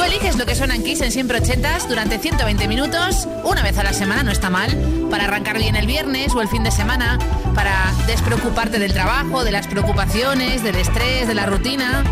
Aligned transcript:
Tú 0.00 0.06
eliges 0.06 0.38
lo 0.38 0.46
que 0.46 0.54
suena 0.54 0.74
en 0.74 0.82
Kiss 0.82 1.02
en 1.02 1.12
siempre 1.12 1.40
ochentas 1.40 1.86
durante 1.86 2.18
120 2.18 2.68
minutos, 2.68 3.28
una 3.44 3.62
vez 3.62 3.76
a 3.76 3.82
la 3.82 3.92
semana 3.92 4.22
no 4.22 4.30
está 4.30 4.48
mal, 4.48 4.74
para 5.10 5.24
arrancar 5.24 5.58
bien 5.58 5.76
el 5.76 5.86
viernes 5.86 6.34
o 6.34 6.40
el 6.40 6.48
fin 6.48 6.64
de 6.64 6.70
semana, 6.70 7.18
para 7.54 7.92
despreocuparte 8.06 8.78
del 8.78 8.94
trabajo, 8.94 9.44
de 9.44 9.50
las 9.50 9.66
preocupaciones, 9.66 10.62
del 10.62 10.76
estrés, 10.76 11.28
de 11.28 11.34
la 11.34 11.44
rutina 11.44 12.02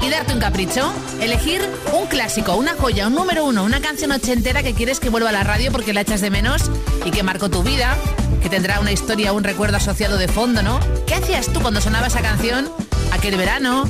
y 0.00 0.10
darte 0.10 0.32
un 0.32 0.38
capricho. 0.38 0.92
Elegir 1.20 1.60
un 1.92 2.06
clásico, 2.06 2.54
una 2.54 2.74
joya, 2.74 3.08
un 3.08 3.16
número 3.16 3.44
uno, 3.44 3.64
una 3.64 3.80
canción 3.80 4.12
ochentera 4.12 4.62
que 4.62 4.74
quieres 4.74 5.00
que 5.00 5.08
vuelva 5.08 5.30
a 5.30 5.32
la 5.32 5.42
radio 5.42 5.72
porque 5.72 5.92
la 5.92 6.02
echas 6.02 6.20
de 6.20 6.30
menos 6.30 6.70
y 7.04 7.10
que 7.10 7.24
marcó 7.24 7.50
tu 7.50 7.64
vida 7.64 7.96
que 8.40 8.48
tendrá 8.48 8.78
una 8.78 8.92
historia, 8.92 9.32
un 9.32 9.42
recuerdo 9.42 9.78
asociado 9.78 10.18
de 10.18 10.28
fondo, 10.28 10.62
¿no? 10.62 10.78
¿Qué 11.08 11.14
hacías 11.14 11.48
tú 11.48 11.60
cuando 11.60 11.80
sonaba 11.80 12.06
esa 12.06 12.20
canción 12.20 12.70
aquel 13.10 13.36
verano, 13.36 13.88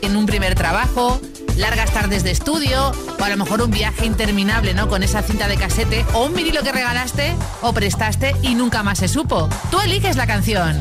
en 0.00 0.16
un 0.16 0.24
primer 0.24 0.54
trabajo, 0.54 1.20
largas 1.56 1.92
tardes 1.92 2.24
de 2.24 2.30
estudio, 2.30 2.92
o 3.18 3.24
a 3.24 3.28
lo 3.28 3.36
mejor 3.36 3.62
un 3.62 3.70
viaje 3.70 4.06
interminable, 4.06 4.74
¿no? 4.74 4.88
Con 4.88 5.02
esa 5.02 5.22
cinta 5.22 5.48
de 5.48 5.56
casete, 5.56 6.04
o 6.14 6.24
un 6.24 6.34
vinilo 6.34 6.62
que 6.62 6.72
regalaste 6.72 7.34
o 7.60 7.72
prestaste 7.72 8.34
y 8.42 8.54
nunca 8.54 8.82
más 8.82 8.98
se 8.98 9.08
supo. 9.08 9.48
Tú 9.70 9.80
eliges 9.80 10.16
la 10.16 10.26
canción. 10.26 10.80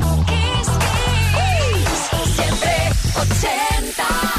Siempre 2.36 2.89
80. 3.16 4.30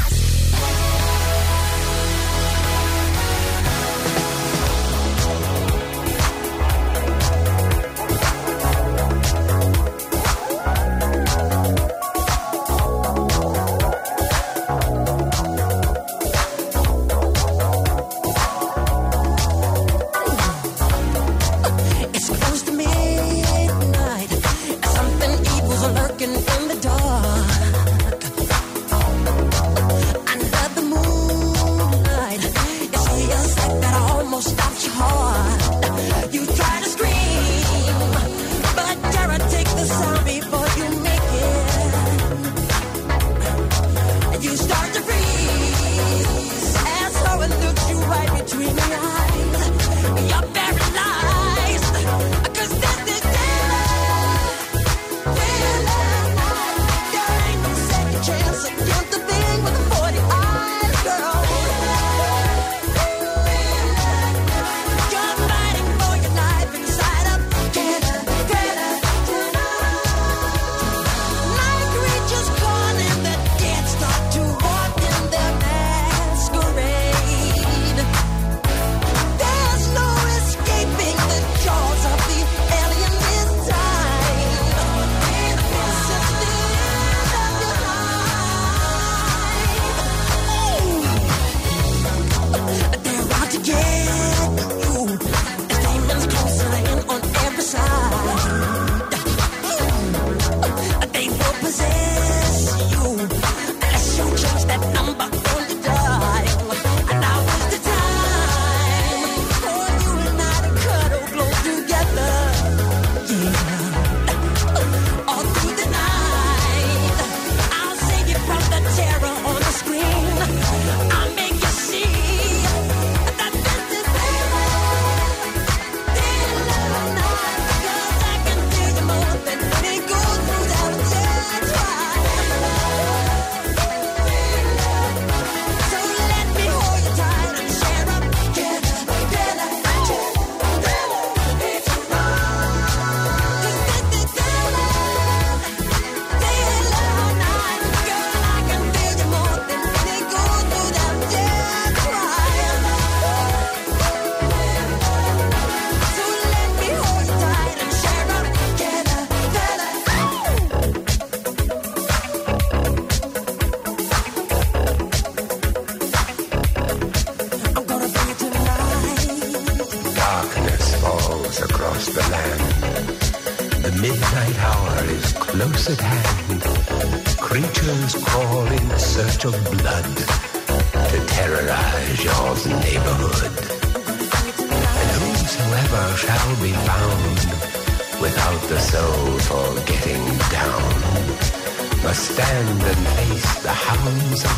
Vamos 194.03 194.52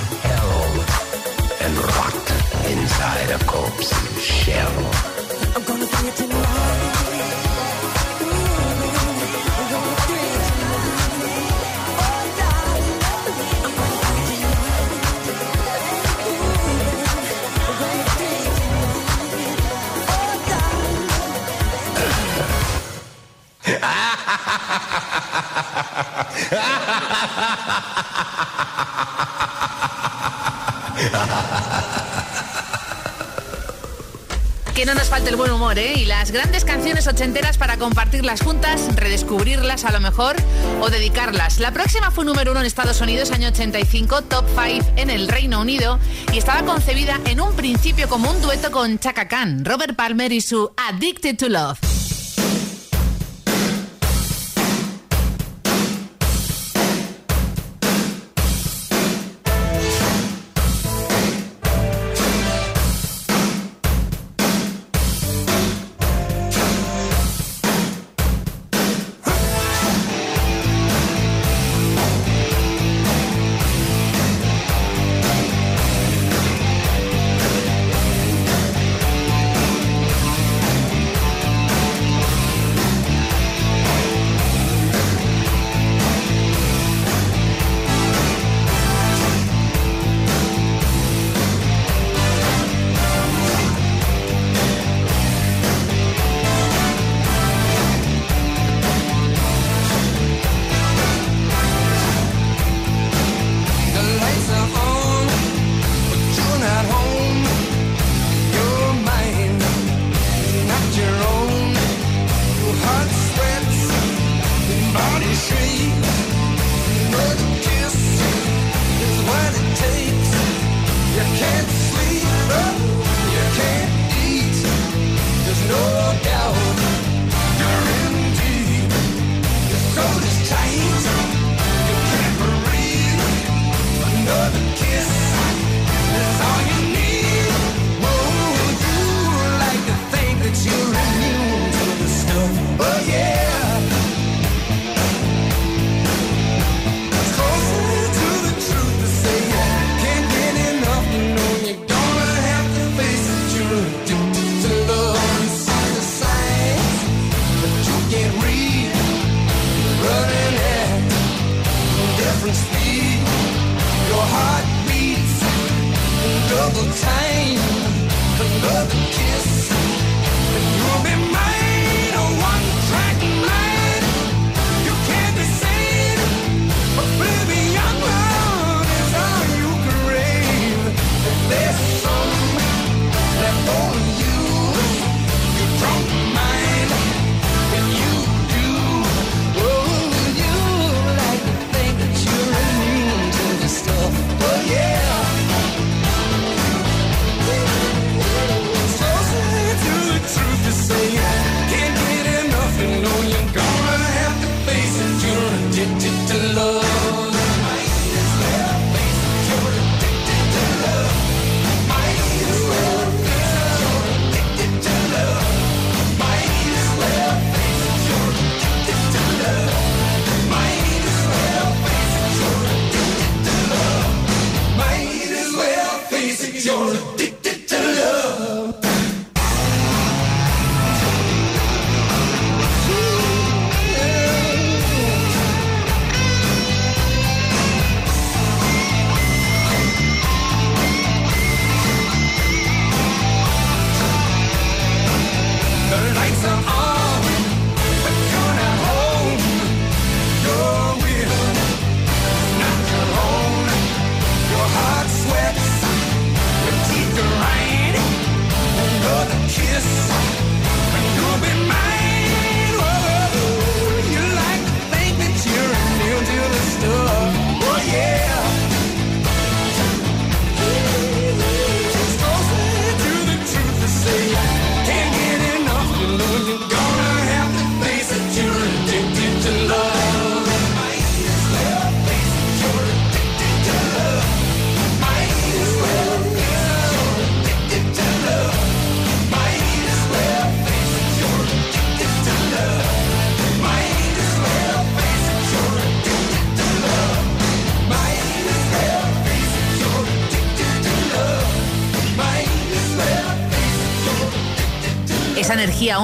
¿eh? 35.74 35.94
Y 35.98 36.06
las 36.06 36.32
grandes 36.32 36.64
canciones 36.64 37.08
ochenteras 37.08 37.58
para 37.58 37.78
compartirlas 37.78 38.42
juntas, 38.42 38.96
redescubrirlas 38.96 39.84
a 39.86 39.92
lo 39.92 40.00
mejor 40.00 40.36
o 40.80 40.90
dedicarlas. 40.90 41.60
La 41.60 41.72
próxima 41.72 42.12
fue 42.12 42.26
número 42.26 42.52
uno 42.52 42.60
en 42.60 42.66
Estados 42.66 43.02
Unidos, 43.02 43.32
año 43.32 43.50
85, 43.50 44.22
top 44.24 44.46
5 44.50 44.94
en 44.96 45.10
el 45.10 45.28
Reino 45.28 45.62
Unido 45.62 46.00
y 46.32 46.38
estaba 46.38 46.64
concebida 46.64 47.20
en 47.26 47.42
un 47.42 47.56
principio 47.56 48.08
como 48.08 48.30
un 48.30 48.42
dueto 48.42 48.72
con 48.72 49.00
Chaka 49.00 49.28
Khan, 49.28 49.66
Robert 49.66 49.96
Palmer 49.96 50.32
y 50.32 50.42
su 50.42 50.72
Addicted 50.78 51.38
to 51.38 51.50
Love. 51.50 51.85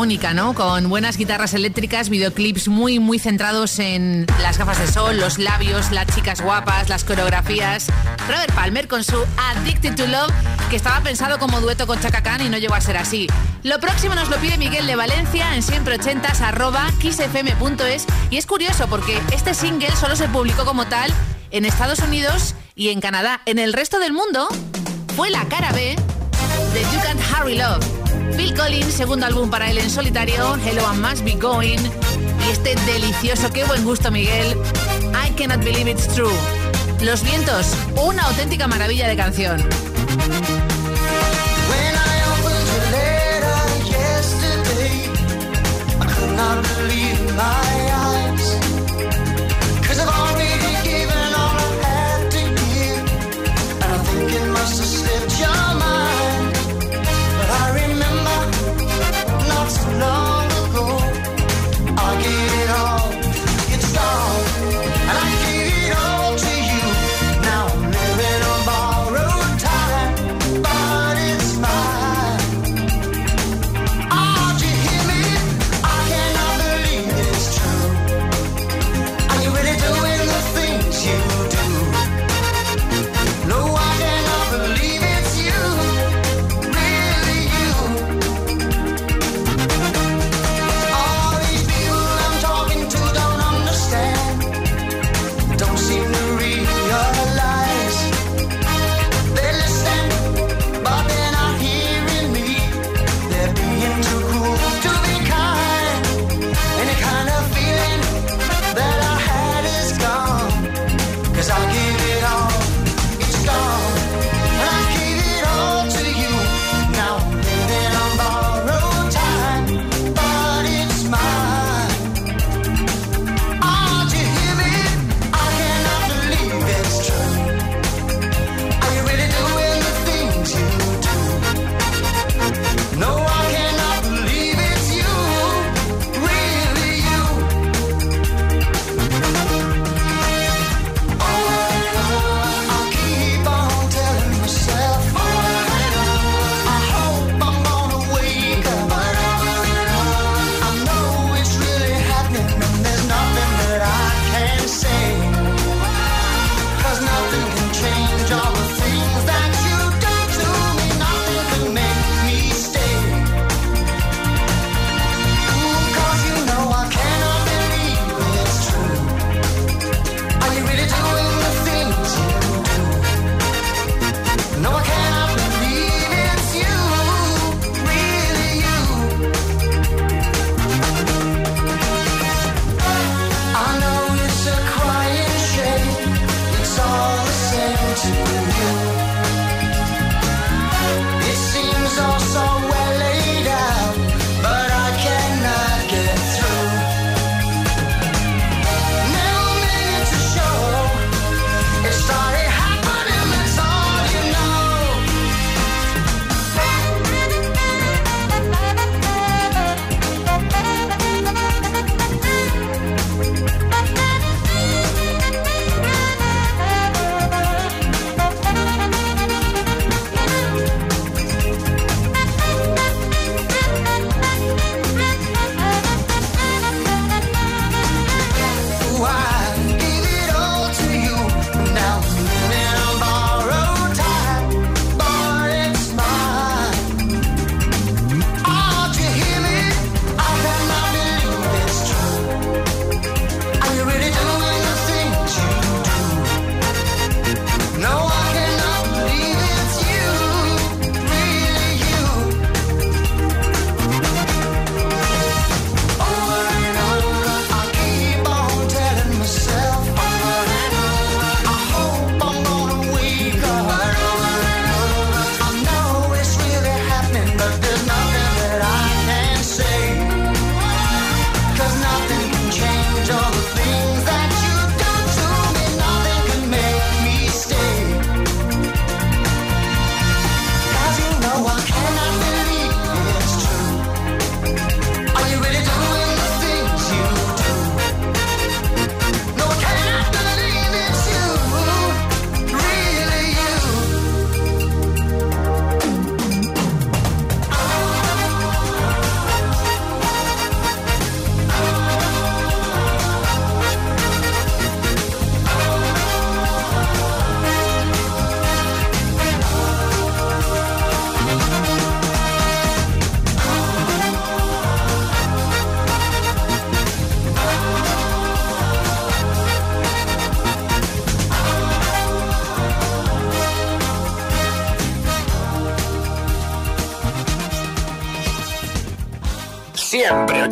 Única, 0.01 0.34
¿no? 0.34 0.55
Con 0.55 0.89
buenas 0.89 1.15
guitarras 1.15 1.53
eléctricas, 1.53 2.10
videoclips 2.10 2.67
muy, 2.67 2.98
muy 2.98 3.20
centrados 3.20 3.77
en 3.77 4.25
las 4.41 4.58
gafas 4.58 4.79
de 4.79 4.88
sol, 4.88 5.20
los 5.20 5.38
labios, 5.38 5.91
las 5.91 6.08
chicas 6.08 6.41
guapas, 6.41 6.89
las 6.89 7.03
coreografías. 7.03 7.86
Robert 8.27 8.51
Palmer 8.53 8.88
con 8.88 9.03
su 9.03 9.15
Addicted 9.38 9.96
to 9.96 10.08
Love, 10.08 10.34
que 10.72 10.75
estaba 10.75 11.01
pensado 11.01 11.38
como 11.38 11.62
dueto 11.62 11.86
con 11.86 12.00
Chaka 12.00 12.22
y 12.43 12.50
no 12.50 12.58
llegó 12.58 12.74
a 12.74 12.81
ser 12.81 12.98
así. 12.98 13.27
Lo 13.62 13.79
próximo 13.79 14.15
nos 14.15 14.29
lo 14.29 14.38
pide 14.38 14.58
Miguel 14.58 14.88
de 14.88 14.96
Valencia 14.96 15.55
en 15.55 15.62
siempre 15.62 15.96
ochentas 15.96 16.41
arroba 16.41 16.89
kissfm.es 17.00 18.05
y 18.31 18.38
es 18.38 18.48
curioso 18.48 18.88
porque 18.88 19.22
este 19.31 19.53
single 19.53 19.96
solo 19.96 20.15
se 20.15 20.27
publicó 20.29 20.65
como 20.65 20.88
tal 20.88 21.13
en 21.51 21.65
Estados 21.65 22.00
Unidos 22.00 22.55
y 22.74 22.89
en 22.89 23.01
Canadá. 23.01 23.41
En 23.46 23.60
el 23.60 23.74
resto 23.74 24.00
del 24.00 24.13
mundo 24.13 24.48
fue 25.15 25.29
la 25.29 25.46
cara 25.46 25.72
B 25.74 25.96
de 26.74 26.81
You 26.81 27.00
Can't 27.03 27.22
Hurry 27.31 27.58
Love. 27.58 28.00
Bill 28.38 28.54
Collins, 28.56 28.94
segundo 28.94 29.26
álbum 29.26 29.50
para 29.50 29.70
él 29.70 29.78
en 29.78 29.90
solitario, 29.90 30.58
Hello 30.66 30.88
and 30.88 31.06
Must 31.06 31.24
Be 31.24 31.34
Going, 31.34 31.80
y 31.80 32.52
este 32.52 32.76
delicioso, 32.86 33.52
qué 33.52 33.64
buen 33.66 33.84
gusto 33.84 34.12
Miguel, 34.12 34.58
I 35.14 35.32
Cannot 35.32 35.64
Believe 35.64 35.92
It's 35.92 36.08
True. 36.08 36.32
Los 37.02 37.24
vientos, 37.24 37.74
una 38.04 38.24
auténtica 38.24 38.68
maravilla 38.68 39.08
de 39.08 39.16
canción. 39.16 39.62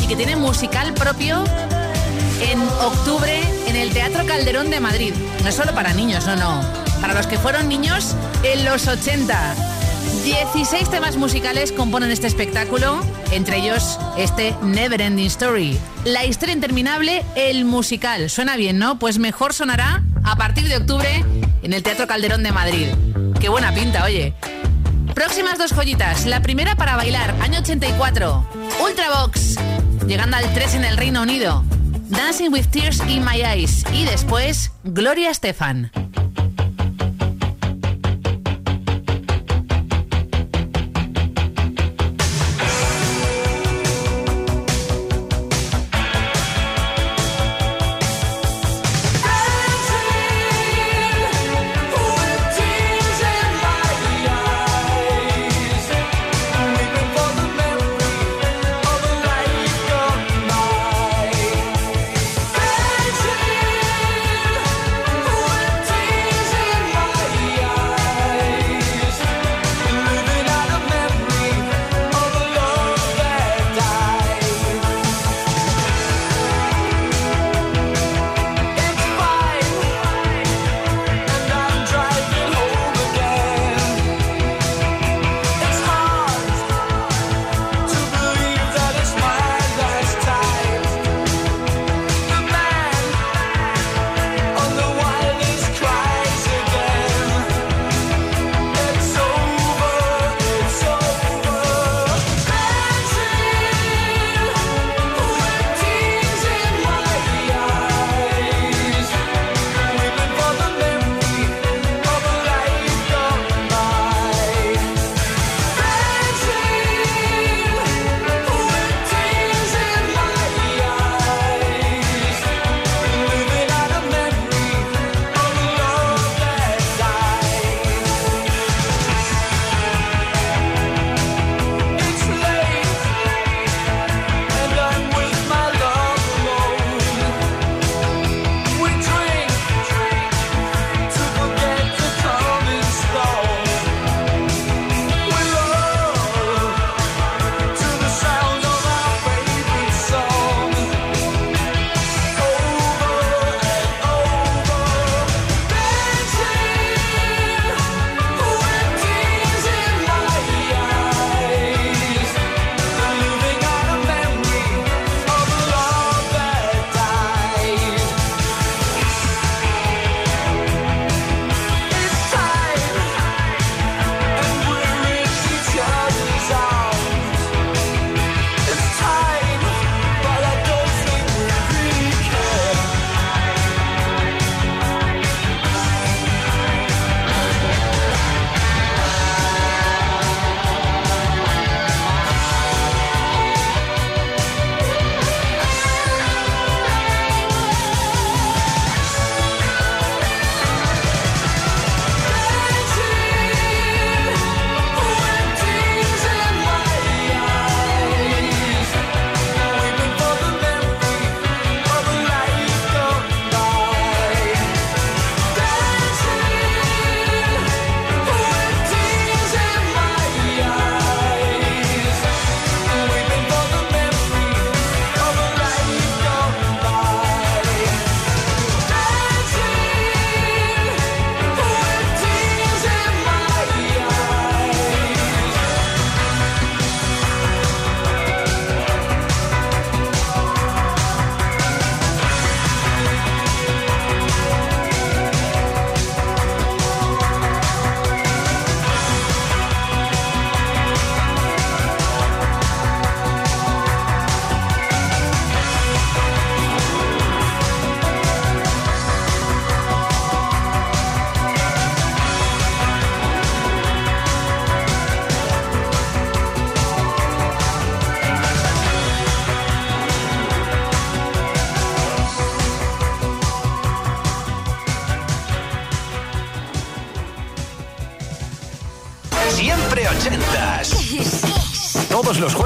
Y 0.00 0.06
que 0.06 0.16
tiene 0.16 0.36
musical 0.36 0.94
propio 0.94 1.42
en 2.40 2.60
octubre 2.60 3.40
en 3.66 3.76
el 3.76 3.90
Teatro 3.90 4.24
Calderón 4.26 4.70
de 4.70 4.80
Madrid. 4.80 5.12
No 5.42 5.48
es 5.48 5.54
solo 5.54 5.74
para 5.74 5.92
niños, 5.94 6.26
no, 6.26 6.36
no. 6.36 6.60
Para 7.00 7.14
los 7.14 7.26
que 7.26 7.38
fueron 7.38 7.68
niños 7.68 8.14
en 8.42 8.64
los 8.64 8.86
80. 8.86 9.54
16 10.24 10.90
temas 10.90 11.16
musicales 11.16 11.72
componen 11.72 12.10
este 12.10 12.26
espectáculo, 12.26 13.00
entre 13.30 13.58
ellos 13.58 13.98
este 14.16 14.54
Never 14.62 15.00
Ending 15.00 15.26
Story. 15.26 15.78
La 16.04 16.24
historia 16.24 16.54
interminable, 16.54 17.24
el 17.34 17.64
musical. 17.64 18.30
Suena 18.30 18.56
bien, 18.56 18.78
¿no? 18.78 18.98
Pues 18.98 19.18
mejor 19.18 19.54
sonará 19.54 20.02
a 20.24 20.36
partir 20.36 20.68
de 20.68 20.76
octubre 20.76 21.24
en 21.62 21.72
el 21.72 21.82
Teatro 21.82 22.06
Calderón 22.06 22.42
de 22.42 22.52
Madrid. 22.52 22.88
Qué 23.40 23.48
buena 23.48 23.72
pinta, 23.72 24.04
oye. 24.04 24.34
Próximas 25.14 25.56
dos 25.56 25.72
joyitas. 25.72 26.26
La 26.26 26.42
primera 26.42 26.76
para 26.76 26.96
bailar, 26.96 27.34
año 27.40 27.60
84. 27.60 28.46
Ultravox, 28.84 29.56
llegando 30.06 30.36
al 30.36 30.52
3 30.52 30.74
en 30.74 30.84
el 30.84 30.98
Reino 30.98 31.22
Unido. 31.22 31.64
Dancing 32.10 32.50
with 32.52 32.66
Tears 32.66 33.00
in 33.08 33.24
My 33.24 33.40
Eyes. 33.40 33.84
Y 33.94 34.04
después, 34.04 34.72
Gloria 34.84 35.30
Estefan. 35.30 35.90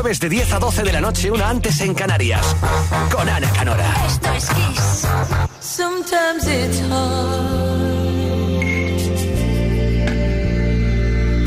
jueves 0.05 0.21
de 0.21 0.29
10 0.29 0.53
a 0.53 0.59
12 0.59 0.83
de 0.83 0.93
la 0.93 1.01
noche, 1.01 1.31
una 1.31 1.49
antes 1.49 1.81
en 1.81 1.95
Canarias, 1.95 2.55
con 3.11 3.27
Ana 3.27 3.51
Canora. 3.53 3.91
Esto 4.07 4.33
es 4.35 4.51
Kiss. 4.51 5.07
Sometimes 5.61 6.47
it's 6.47 6.81
hard 6.91 7.81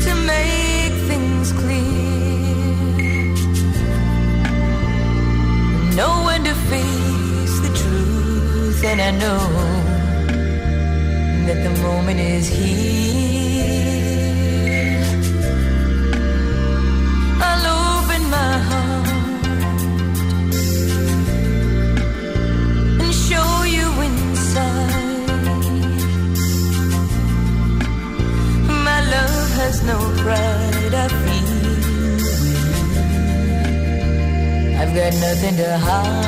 to 0.02 0.14
make 0.26 0.92
things 1.06 1.52
clear. 1.52 1.86
No 5.94 6.24
one 6.24 6.42
to 6.42 6.54
face 6.68 7.60
the 7.62 7.68
truth, 7.78 8.84
and 8.84 9.00
I 9.00 9.12
know 9.12 9.38
that 11.46 11.62
the 11.62 11.70
moment 11.80 12.18
is 12.18 12.48
here. 12.48 13.27
has 29.58 29.82
no 29.82 29.98
pride 30.22 30.94
I 30.94 31.08
feel. 31.24 31.48
I've 34.80 34.94
got 34.94 35.12
nothing 35.26 35.56
to 35.56 35.78
hide. 35.86 36.18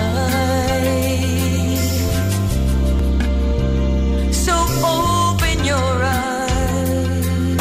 So 4.45 4.55
open 4.97 5.65
your 5.65 5.93
eyes 6.03 7.61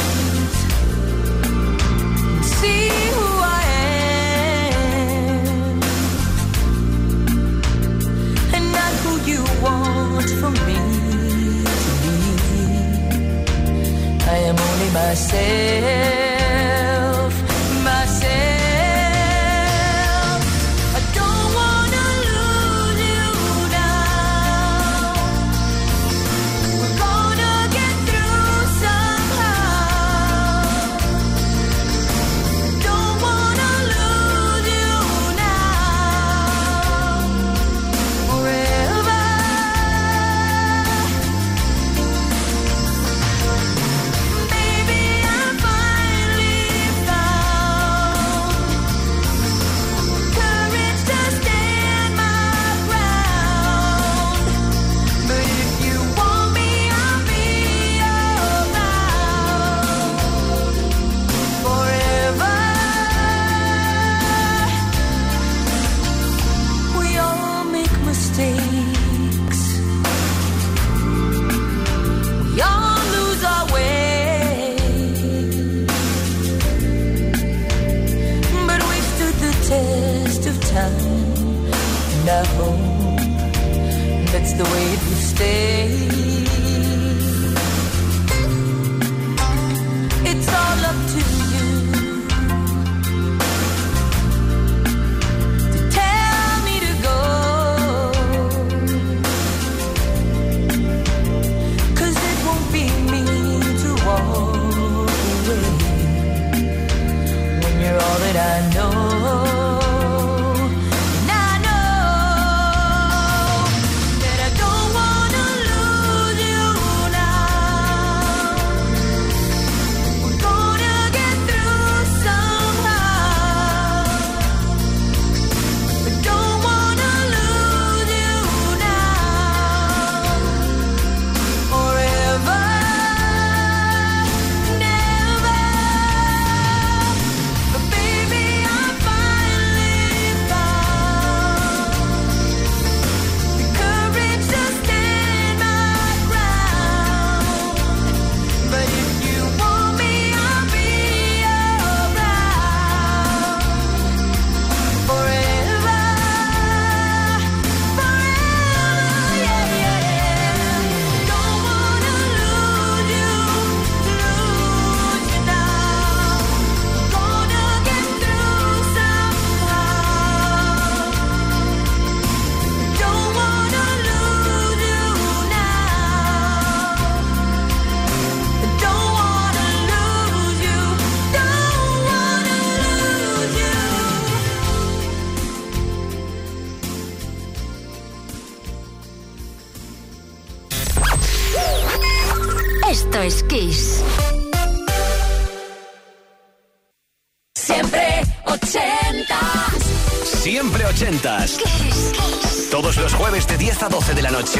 See 2.57 2.89
who 3.15 3.27
I 3.59 3.63
am. 4.71 5.81
And 8.55 8.65
not 8.77 8.93
who 9.03 9.11
you 9.31 9.41
want 9.61 10.29
from 10.41 10.53
me. 10.67 10.88
I 14.31 14.37
am 14.49 14.59
only 14.59 14.89
myself. 14.93 16.18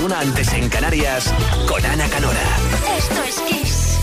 una 0.02 0.20
antes 0.20 0.52
en 0.54 0.70
Canarias 0.70 1.34
con 1.68 1.84
Ana 1.86 2.08
Canora. 2.10 2.58
Esto 2.98 3.24
es 3.24 3.40
Kiss. 3.42 4.00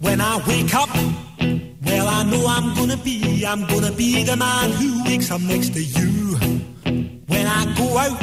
When 0.00 0.20
I 0.20 0.40
wake 0.46 0.74
up, 0.74 0.88
well, 1.84 2.08
I 2.08 2.24
know 2.24 2.46
I'm 2.46 2.74
gonna 2.74 2.96
be, 2.96 3.44
I'm 3.44 3.66
gonna 3.66 3.92
be 3.92 4.24
the 4.24 4.36
man 4.36 4.72
who 4.72 5.04
wakes 5.04 5.30
up 5.30 5.40
next 5.40 5.74
to 5.74 5.82
you. 5.82 6.36
When 7.26 7.46
I 7.46 7.74
go 7.76 7.98
out, 7.98 8.22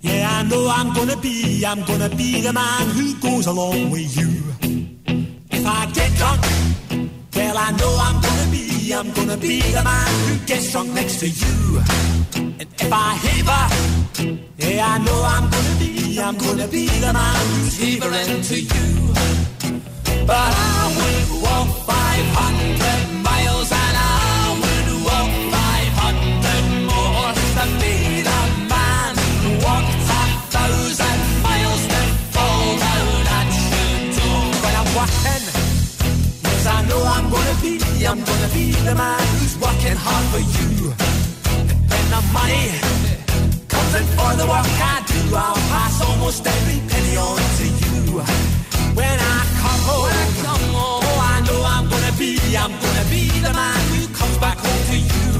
yeah, 0.00 0.28
I 0.30 0.42
know 0.44 0.68
I'm 0.68 0.92
gonna 0.94 1.16
be, 1.16 1.64
I'm 1.64 1.82
gonna 1.84 2.08
be 2.10 2.40
the 2.40 2.52
man 2.52 2.88
who 2.90 3.14
goes 3.20 3.46
along 3.46 3.90
with 3.90 4.16
you. 4.16 4.39
drunk 10.80 10.94
next 10.94 11.20
to 11.20 11.28
you. 11.28 11.78
And 12.58 12.66
if 12.80 12.92
I 12.92 13.14
heaver, 13.22 13.64
yeah, 14.56 14.86
I 14.86 14.98
know 14.98 15.22
I'm 15.34 15.50
gonna 15.50 15.78
be, 15.78 16.20
I'm 16.20 16.36
gonna 16.38 16.68
be 16.68 16.86
the 16.86 17.12
man 17.12 17.36
who's 17.50 17.76
heavering 17.78 18.42
to 18.50 18.60
you. 18.60 18.88
But 20.26 20.52
I 20.56 20.94
will 20.96 21.42
walk 21.42 21.68
500 21.86 22.59
hard 40.04 40.24
for 40.32 40.42
you. 40.56 40.92
And 41.96 42.06
the 42.14 42.22
money 42.32 42.66
comes 43.68 43.92
in 43.98 44.06
for 44.16 44.32
the 44.40 44.46
work 44.46 44.68
I 44.80 45.04
do, 45.10 45.20
I'll 45.36 45.60
pass 45.72 45.96
almost 46.08 46.46
every 46.46 46.80
penny 46.88 47.16
on 47.16 47.40
to 47.58 47.66
you. 47.82 48.20
When 48.98 49.16
I 49.34 49.38
come 49.62 49.82
oh, 49.92 50.08
home, 50.46 50.74
oh, 50.74 51.32
I 51.32 51.36
know 51.46 51.60
I'm 51.74 51.86
gonna 51.88 52.14
be, 52.18 52.38
I'm 52.56 52.72
gonna 52.84 53.06
be 53.10 53.28
the 53.46 53.52
man 53.52 53.80
who 53.92 54.00
comes 54.14 54.36
back 54.38 54.58
home 54.58 54.82
to 54.90 54.96
you. 54.96 55.39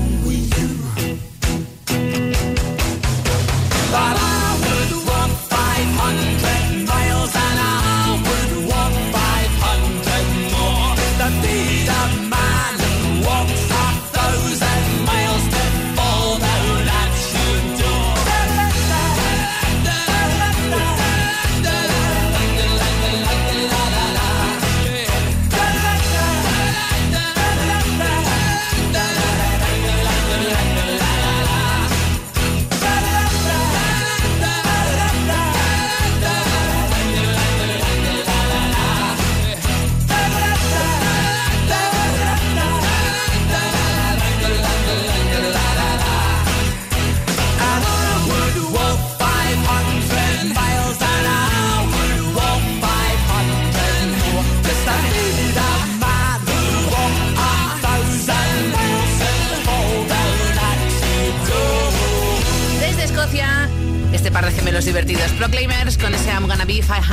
But 3.91 4.17
I 4.17 4.57
would 4.63 5.05
walk 5.05 5.31
500 5.49 6.40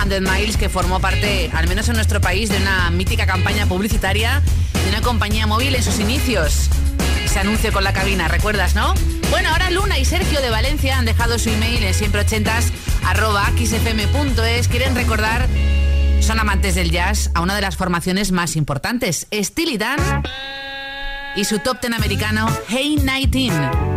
100 0.09 0.25
Miles, 0.25 0.57
que 0.57 0.69
formó 0.69 1.01
parte, 1.01 1.51
al 1.53 1.69
menos 1.69 1.89
en 1.89 1.97
nuestro 1.97 2.21
país, 2.21 2.49
de 2.49 2.57
una 2.57 2.91
mítica 2.91 3.27
campaña 3.27 3.67
publicitaria 3.67 4.43
de 4.85 4.89
una 4.89 5.01
compañía 5.03 5.47
móvil 5.47 5.75
en 5.75 5.83
sus 5.83 5.99
inicios. 5.99 6.71
se 7.27 7.39
anuncio 7.39 7.73
con 7.73 7.85
la 7.85 7.93
cabina, 7.93 8.27
¿recuerdas, 8.29 8.75
no? 8.75 8.95
Bueno, 9.31 9.51
ahora 9.51 9.71
Luna 9.71 9.99
y 9.99 10.05
Sergio 10.05 10.41
de 10.41 10.49
Valencia 10.51 10.99
han 10.99 11.05
dejado 11.05 11.39
su 11.39 11.51
email 11.51 11.83
en 11.85 11.95
siempre 11.95 12.23
80 12.23 12.61
xfm.es. 13.57 14.69
Quieren 14.69 14.95
recordar, 14.95 15.47
son 16.21 16.41
amantes 16.41 16.75
del 16.75 16.91
jazz, 16.91 17.31
a 17.35 17.41
una 17.43 17.55
de 17.55 17.61
las 17.61 17.77
formaciones 17.77 18.33
más 18.33 18.57
importantes, 18.57 19.27
Steely 19.33 19.77
Dan 19.77 20.23
y 21.37 21.45
su 21.45 21.59
top 21.59 21.81
ten 21.81 21.95
americano, 21.95 22.49
Hey 22.69 22.97
19. 22.99 23.88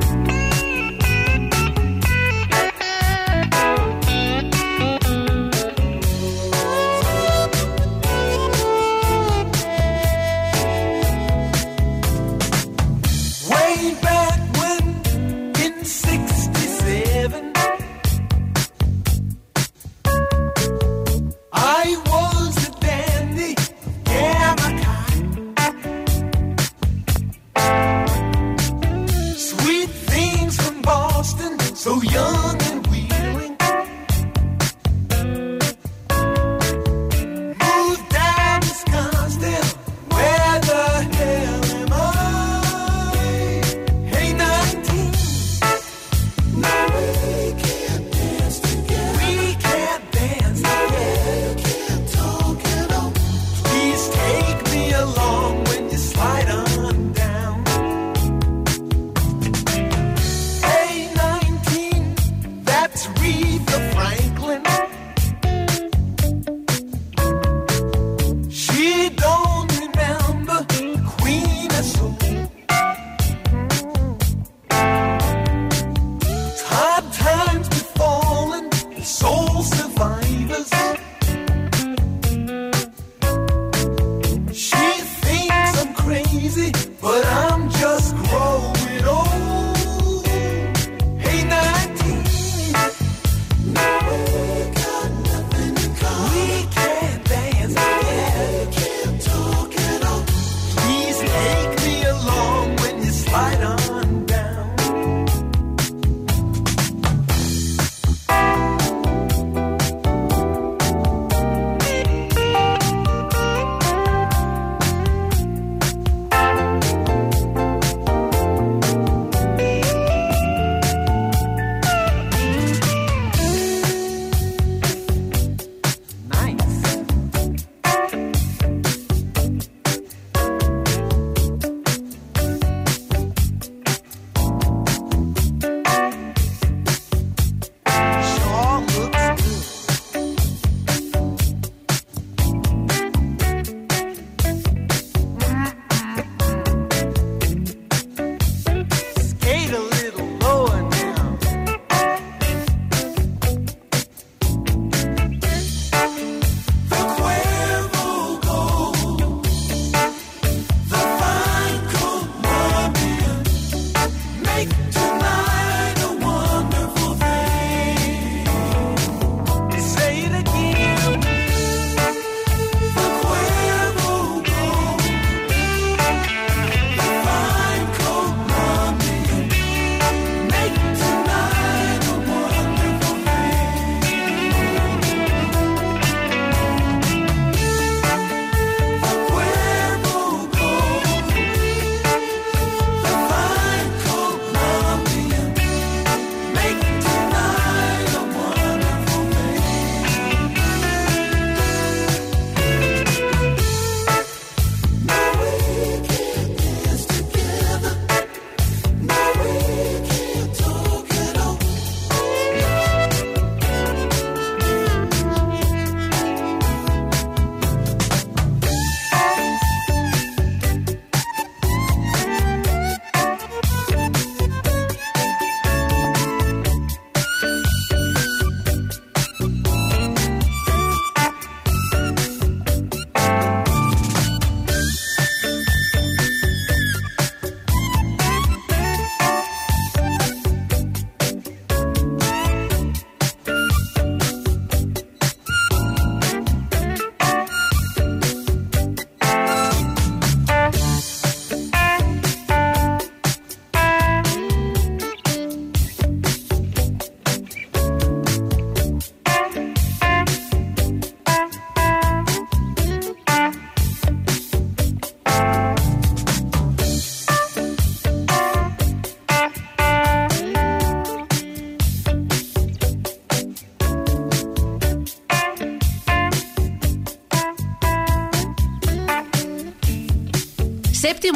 So 31.82 32.00
young 32.04 32.61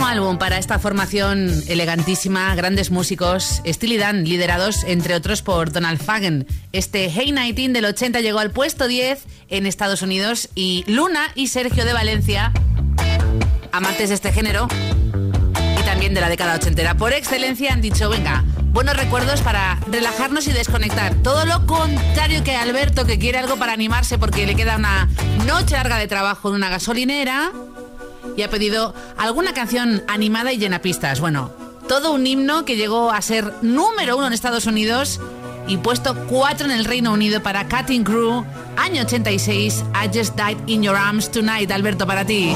Álbum 0.06 0.38
para 0.38 0.60
esta 0.60 0.78
formación 0.78 1.64
elegantísima, 1.68 2.54
grandes 2.54 2.92
músicos, 2.92 3.62
Steely 3.66 3.98
Dan, 3.98 4.24
liderados 4.24 4.84
entre 4.84 5.16
otros 5.16 5.42
por 5.42 5.72
Donald 5.72 6.00
Fagen. 6.00 6.46
Este 6.74 7.10
Hey 7.10 7.32
19 7.32 7.74
del 7.74 7.86
80 7.86 8.22
llegó 8.22 8.38
al 8.38 8.52
puesto 8.52 8.88
10 8.88 9.26
en 9.50 9.66
Estados 9.66 10.04
Unidos 10.04 10.50
y 10.54 10.84
Luna 10.88 11.32
y 11.34 11.48
Sergio 11.48 11.86
de 11.86 11.94
Valencia, 11.94 12.54
amantes 13.72 14.10
de 14.10 14.16
este 14.16 14.32
género 14.32 14.68
y 15.80 15.84
también 15.84 16.14
de 16.14 16.22
la 16.22 16.30
década 16.30 16.56
ochentera, 16.56 16.96
por 16.96 17.12
excelencia 17.12 17.74
han 17.74 17.82
dicho, 17.82 18.08
venga, 18.08 18.44
buenos 18.74 18.96
recuerdos 18.96 19.42
para 19.42 19.80
relajarnos 19.92 20.48
y 20.48 20.52
desconectar. 20.52 21.16
Todo 21.24 21.46
lo 21.46 21.66
contrario 21.66 22.44
que 22.44 22.56
Alberto, 22.56 23.06
que 23.06 23.18
quiere 23.18 23.40
algo 23.40 23.58
para 23.58 23.74
animarse 23.74 24.20
porque 24.20 24.46
le 24.46 24.56
queda 24.56 24.76
una 24.76 25.10
noche 25.48 25.76
larga 25.76 25.98
de 25.98 26.08
trabajo 26.08 26.50
en 26.50 26.56
una 26.56 26.70
gasolinera 26.70 27.52
y 28.36 28.42
ha 28.44 28.50
pedido 28.50 28.94
alguna 29.18 29.54
canción 29.54 30.04
animada 30.08 30.52
y 30.54 30.58
llena 30.58 30.82
pistas. 30.82 31.20
Bueno, 31.20 31.52
todo 31.88 32.14
un 32.14 32.26
himno 32.26 32.66
que 32.66 32.76
llegó 32.76 33.12
a 33.12 33.22
ser 33.22 33.54
número 33.62 34.18
uno 34.18 34.28
en 34.28 34.34
Estados 34.34 34.66
Unidos 34.66 35.20
y 35.68 35.78
puesto 35.78 36.16
cuatro 36.28 36.66
en 36.66 36.72
el 36.72 36.86
Reino 36.86 37.12
Unido 37.12 37.42
para 37.42 37.68
Cutting 37.68 38.04
Crew, 38.04 38.46
año 38.78 39.04
86, 39.04 39.84
I 39.94 40.18
Just 40.18 40.36
Died 40.36 40.58
in 40.68 40.84
Your 40.84 40.96
Arms 40.96 41.32
Tonight, 41.32 41.72
Alberto, 41.72 42.06
para 42.06 42.26
ti. 42.26 42.56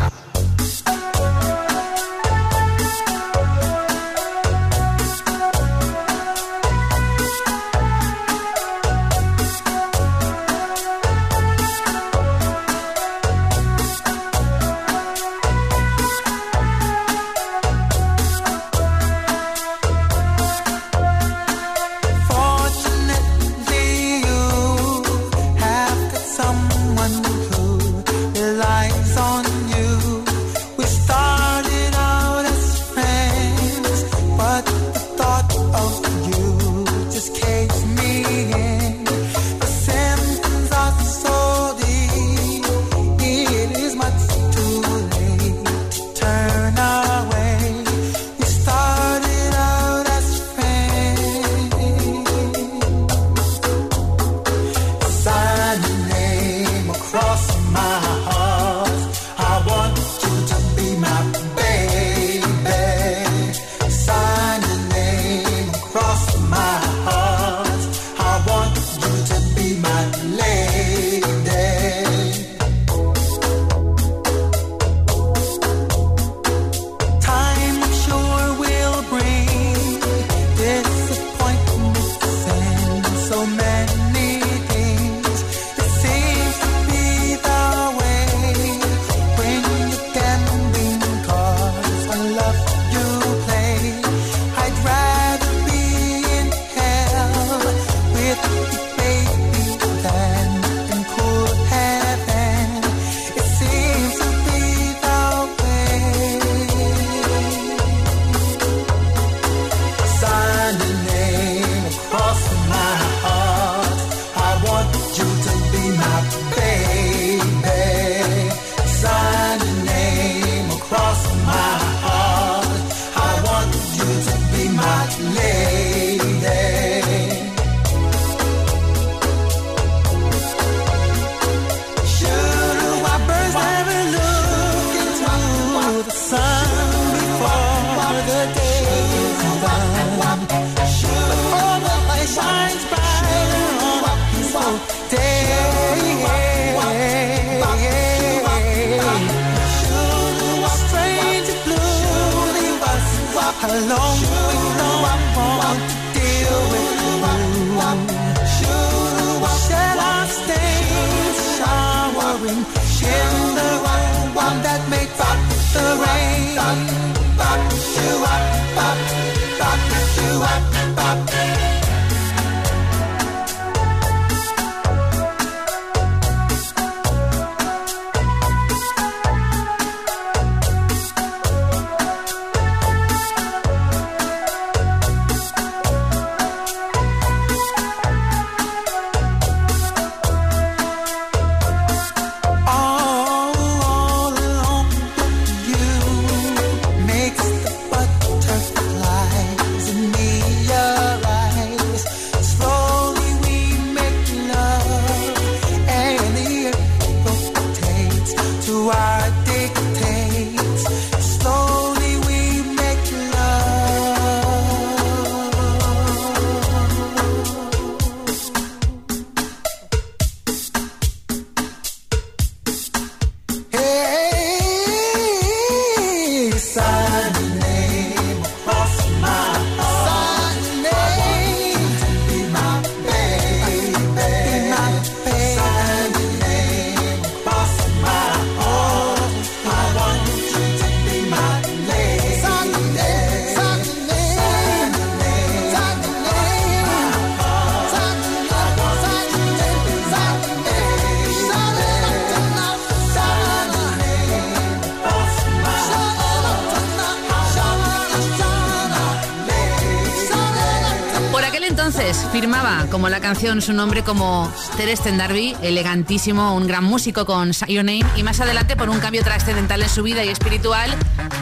canción 263.31 263.61
su 263.61 263.71
nombre 263.71 264.03
como 264.03 264.51
Teresten 264.75 265.17
Darby, 265.17 265.55
elegantísimo, 265.61 266.53
un 266.53 266.67
gran 266.67 266.83
músico 266.83 267.25
con 267.25 267.53
Your 267.69 267.85
Name, 267.85 268.03
y 268.17 268.23
más 268.23 268.41
adelante, 268.41 268.75
por 268.75 268.89
un 268.89 268.99
cambio 268.99 269.23
trascendental 269.23 269.81
en 269.81 269.87
su 269.87 270.03
vida 270.03 270.25
y 270.25 270.27
espiritual, 270.27 270.93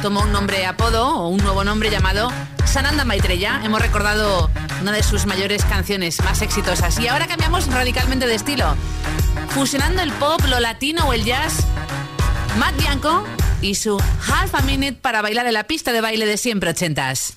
tomó 0.03 0.21
un 0.21 0.31
nombre 0.31 0.67
apodo 0.67 1.07
o 1.15 1.29
un 1.29 1.37
nuevo 1.37 1.63
nombre 1.63 1.89
llamado 1.89 2.31
Sananda 2.63 3.05
Maitreya. 3.05 3.61
Hemos 3.63 3.81
recordado 3.81 4.51
una 4.81 4.91
de 4.91 5.01
sus 5.01 5.25
mayores 5.25 5.65
canciones 5.65 6.23
más 6.23 6.43
exitosas. 6.43 6.99
Y 6.99 7.07
ahora 7.07 7.25
cambiamos 7.25 7.65
radicalmente 7.65 8.27
de 8.27 8.35
estilo, 8.35 8.75
fusionando 9.49 10.03
el 10.03 10.11
pop, 10.11 10.41
lo 10.47 10.59
latino 10.59 11.07
o 11.07 11.13
el 11.13 11.25
jazz. 11.25 11.65
Matt 12.59 12.77
Bianco 12.77 13.23
y 13.63 13.73
su 13.73 13.97
Half 13.97 14.53
a 14.53 14.61
Minute 14.61 14.99
para 15.01 15.23
bailar 15.23 15.47
en 15.47 15.53
la 15.55 15.63
pista 15.63 15.91
de 15.91 16.01
baile 16.01 16.27
de 16.27 16.37
siempre 16.37 16.69
ochentas. 16.69 17.33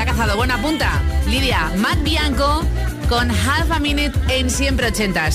Ha 0.00 0.06
cazado. 0.06 0.36
Buena 0.36 0.60
punta. 0.62 1.02
Lidia, 1.28 1.70
Matt 1.76 2.02
Bianco 2.02 2.64
con 3.08 3.30
Half 3.30 3.70
a 3.70 3.78
Minute 3.78 4.12
en 4.28 4.48
siempre 4.48 4.86
80 4.86 5.30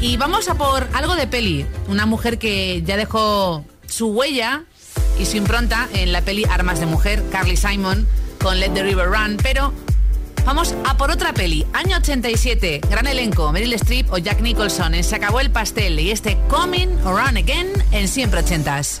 Y 0.00 0.16
vamos 0.16 0.48
a 0.48 0.54
por 0.54 0.86
algo 0.92 1.16
de 1.16 1.26
peli. 1.26 1.66
Una 1.88 2.06
mujer 2.06 2.38
que 2.38 2.82
ya 2.84 2.96
dejó 2.96 3.64
su 3.86 4.08
huella 4.08 4.64
y 5.18 5.26
su 5.26 5.36
impronta 5.36 5.88
en 5.92 6.12
la 6.12 6.22
peli 6.22 6.44
Armas 6.44 6.80
de 6.80 6.86
Mujer, 6.86 7.22
Carly 7.30 7.56
Simon, 7.56 8.06
con 8.40 8.60
Let 8.60 8.70
the 8.70 8.82
River 8.82 9.08
Run, 9.08 9.36
pero 9.42 9.72
Vamos 10.44 10.74
a 10.84 10.98
por 10.98 11.10
otra 11.10 11.32
peli. 11.32 11.64
Año 11.72 11.96
87. 11.96 12.82
Gran 12.90 13.06
elenco. 13.06 13.50
Meryl 13.50 13.72
Streep 13.72 14.12
o 14.12 14.18
Jack 14.18 14.42
Nicholson 14.42 14.94
en 14.94 15.02
Se 15.02 15.16
acabó 15.16 15.40
el 15.40 15.50
pastel 15.50 15.98
y 15.98 16.10
este 16.10 16.36
Coming 16.48 16.98
Run 17.02 17.38
Again 17.38 17.72
en 17.92 18.08
siempre 18.08 18.40
ochentas. 18.40 19.00